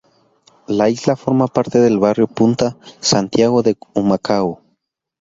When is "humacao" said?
3.93-4.63